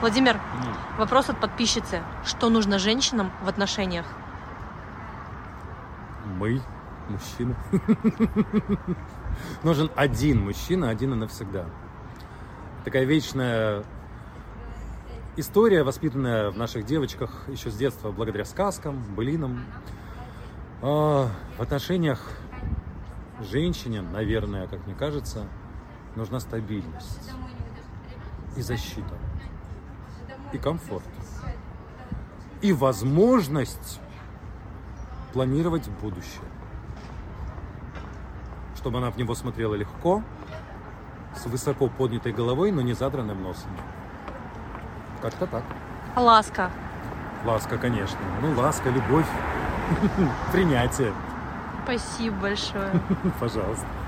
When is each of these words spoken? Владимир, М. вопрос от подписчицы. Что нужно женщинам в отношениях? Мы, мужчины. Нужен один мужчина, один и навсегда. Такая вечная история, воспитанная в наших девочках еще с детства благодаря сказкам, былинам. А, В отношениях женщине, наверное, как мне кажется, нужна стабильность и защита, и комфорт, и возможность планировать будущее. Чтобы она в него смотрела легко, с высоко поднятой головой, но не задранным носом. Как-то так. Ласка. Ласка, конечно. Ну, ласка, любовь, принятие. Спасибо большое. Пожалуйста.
Владимир, 0.00 0.36
М. 0.36 0.40
вопрос 0.98 1.28
от 1.28 1.38
подписчицы. 1.40 2.02
Что 2.24 2.48
нужно 2.48 2.78
женщинам 2.78 3.30
в 3.42 3.48
отношениях? 3.48 4.06
Мы, 6.38 6.60
мужчины. 7.08 7.54
Нужен 9.62 9.90
один 9.96 10.42
мужчина, 10.44 10.88
один 10.88 11.12
и 11.12 11.16
навсегда. 11.16 11.66
Такая 12.84 13.04
вечная 13.04 13.84
история, 15.36 15.82
воспитанная 15.82 16.50
в 16.50 16.56
наших 16.56 16.86
девочках 16.86 17.44
еще 17.48 17.70
с 17.70 17.76
детства 17.76 18.10
благодаря 18.10 18.44
сказкам, 18.46 19.02
былинам. 19.14 19.64
А, 20.82 21.28
В 21.58 21.62
отношениях 21.62 22.20
женщине, 23.40 24.00
наверное, 24.00 24.66
как 24.66 24.86
мне 24.86 24.94
кажется, 24.94 25.46
нужна 26.16 26.40
стабильность 26.40 27.30
и 28.56 28.62
защита, 28.62 29.14
и 30.52 30.58
комфорт, 30.58 31.04
и 32.60 32.72
возможность 32.72 34.00
планировать 35.32 35.88
будущее. 36.02 36.42
Чтобы 38.76 38.98
она 38.98 39.10
в 39.10 39.16
него 39.16 39.34
смотрела 39.34 39.74
легко, 39.74 40.22
с 41.36 41.46
высоко 41.46 41.88
поднятой 41.88 42.32
головой, 42.32 42.72
но 42.72 42.82
не 42.82 42.92
задранным 42.92 43.42
носом. 43.42 43.70
Как-то 45.22 45.46
так. 45.46 45.62
Ласка. 46.16 46.70
Ласка, 47.44 47.78
конечно. 47.78 48.18
Ну, 48.42 48.58
ласка, 48.58 48.90
любовь, 48.90 49.26
принятие. 50.52 51.12
Спасибо 51.84 52.36
большое. 52.36 52.90
Пожалуйста. 53.40 53.86